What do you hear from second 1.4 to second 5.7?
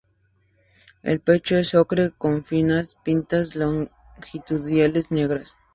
es ocre con finas pintas longitudinales negras.